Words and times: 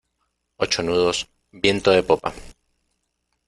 ocho 0.57 0.81
nudos, 0.81 1.27
viento 1.51 1.91
de 1.91 2.01
popa... 2.01 2.33